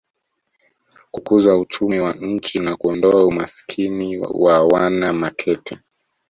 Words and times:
kukuza 1.11 1.57
uchumi 1.57 1.99
wa 1.99 2.13
nchi 2.13 2.59
na 2.59 2.75
kuondoa 2.77 3.25
umasikini 3.25 4.17
wa 4.17 4.65
wana 4.67 5.13
Makete 5.13 5.77